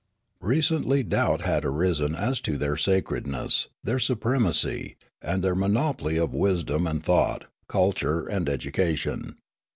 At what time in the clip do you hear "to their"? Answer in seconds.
2.41-2.75